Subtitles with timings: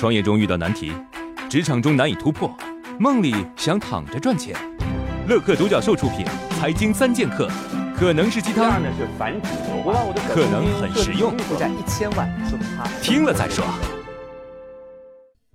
[0.00, 0.90] 创业中遇到难题，
[1.50, 2.50] 职场中难以突破，
[2.98, 4.56] 梦里想躺着赚钱。
[5.28, 6.24] 乐客独角兽出品，
[6.58, 7.46] 《财经三剑客》
[7.94, 8.80] 可能是鸡汤，
[10.26, 11.36] 可能很实用。
[13.02, 13.62] 听了再说。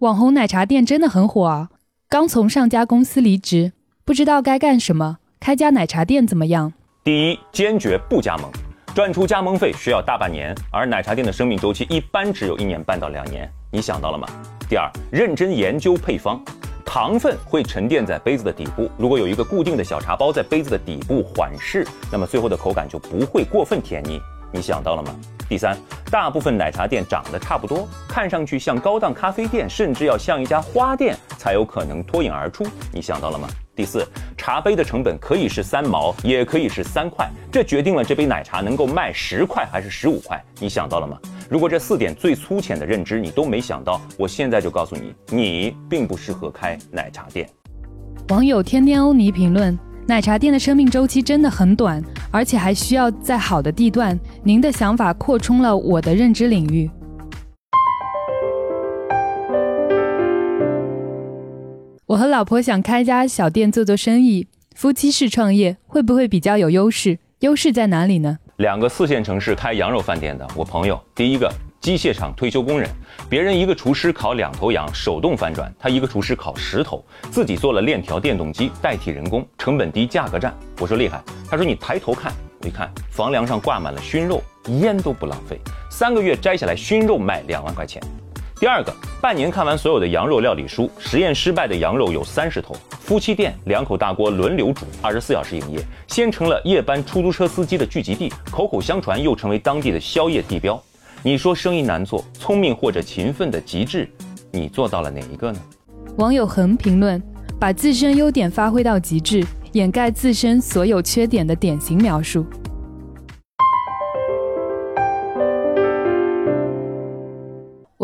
[0.00, 1.70] 网红奶茶店真的很火啊！
[2.10, 3.72] 刚从上家公司离职，
[4.04, 5.16] 不知道该干什么。
[5.40, 6.74] 开家奶茶店怎么样？
[7.02, 8.50] 第一，坚决不加盟。
[8.94, 13.50] 赚出加盟费需要大半年，而奶茶店的生命周期一般只有一年半到两年。
[13.74, 14.28] 你想到了吗？
[14.68, 16.40] 第二，认真研究配方，
[16.86, 24.20] 糖分会沉淀在杯子的底部，如果有一个固定的小茶包在杯子的底部缓释，那么最后的口感就不会过分甜腻。
[24.52, 25.12] 你想到了吗？
[25.48, 25.76] 第三，
[26.08, 32.64] 大部分奶茶店长得差不多，看上去像高档咖啡店，甚至要像一家花店才有可能脱颖而出。
[32.92, 33.48] 你想到了吗？
[33.74, 34.06] 第四，
[34.44, 40.38] 茶杯的成本可以是三毛，也可以是三块，这决定了这杯奶茶能够卖十块还是十五块。
[40.60, 41.18] 你想到了吗？
[41.48, 47.48] 如果这四点最粗浅的认知你都没想到，我现在就告诉你，你并不适合开奶茶店。
[48.28, 54.20] 网友天天欧尼评论：奶茶店的生命周期真的很短，而且还需要在好的地段。
[54.42, 56.90] 您的想法扩充了我的认知领域。
[62.14, 67.18] 我和老婆想开家小店做做生意，夫妻式创业会不会比较有优势？
[67.40, 68.38] 优势在哪里呢？
[68.58, 72.88] 两个四线城市开羊肉饭店的，我朋友，第一个机械厂退休工人，
[73.28, 80.54] 别人一个厨师烤两头羊手动翻转，他一个厨师烤十头，自己做了链条电动机代替人工，成本低，价格战。
[80.78, 84.40] 我说厉害，他说你抬头看，我一看房梁上挂满了熏肉，
[84.80, 85.58] 烟都不浪费，
[85.90, 88.00] 三个月摘下来熏肉卖两万块钱。
[88.60, 92.74] 第二个，半年看完所有的羊肉料理书，实验失败的羊肉有三十头。
[93.00, 100.80] 夫妻店两口大锅轮流煮，二十四小时营业，先成了夜班出租车司机的聚集地，口口相传又成为当地的宵夜地标。
[101.22, 104.08] 你说生意难做，聪明或者勤奋的极致，
[104.52, 105.58] 你做到了哪一个呢？
[106.16, 107.20] 网友横评论：
[107.58, 112.46] 把自身优点发挥到极致，掩盖自身所有缺点的典型描述。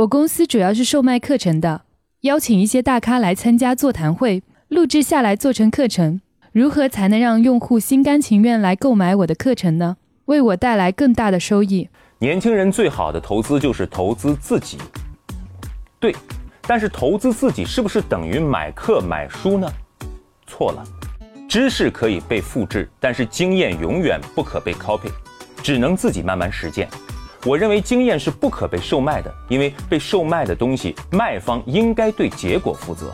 [0.00, 1.82] 我公司主要是售卖课程的，
[2.22, 6.22] 邀请一些大咖来参加座谈会，录制下来做成课程。
[6.52, 9.98] 如何才能让用户心甘情愿来购买我的课程呢？
[10.24, 11.90] 为我带来更大的收益？
[12.18, 14.78] 年轻人最好的投资就是投资自己。
[15.98, 16.16] 对，
[16.62, 19.70] 但是投资自己是不是等于买课买书呢？
[20.46, 20.82] 错了，
[21.46, 25.10] 知识可以被复制，但是经验永远不可被 copy，
[25.62, 26.88] 只能自己慢慢实践。
[27.46, 33.12] 我认为经验是不可被售卖的，因为被售卖的东西，卖方应该对结果负责。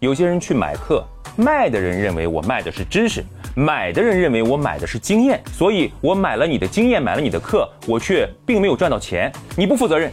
[0.00, 1.02] 有些人去买课，
[1.34, 3.24] 卖的人认为我卖的是知识，
[3.56, 10.12] 买的人认为我买的是经验，所以我买了你的经验，买了你的课，我却并没有赚到钱，你不负责任。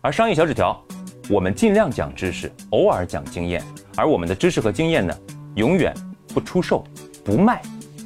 [0.00, 0.82] 而商业小纸条，
[1.28, 3.62] 我们尽量讲知识，偶尔讲经验，
[3.94, 5.14] 而我们的知识和经验呢，
[5.56, 5.94] 永远
[6.32, 6.82] 不出售，
[7.22, 7.60] 不卖。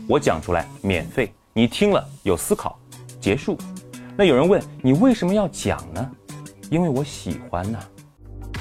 [0.09, 2.76] 我讲出来免费，你听了有思考，
[3.21, 3.56] 结束。
[4.16, 6.10] 那有人问你为什么要讲呢？
[6.70, 7.78] 因为我喜欢呐。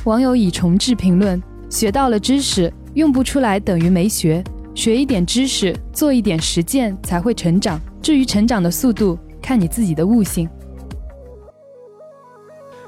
[0.06, 4.44] 网友已重置评论：学到了知识，用不出来等于没学。
[4.76, 7.80] 学一点知识，做一点实践，才会成长。
[8.02, 10.50] 至于成长的速度，看你自己的悟性。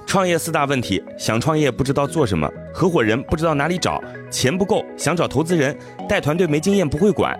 [0.07, 4.01] 创业四大问题：想创业不知道做什么，合伙人不知道哪里找，
[4.31, 5.77] 钱不够想找投资人，
[6.09, 7.39] 带团队没经验不会管。